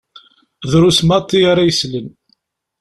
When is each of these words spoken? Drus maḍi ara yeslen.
Drus 0.71 0.99
maḍi 1.07 1.39
ara 1.51 1.67
yeslen. 1.67 2.07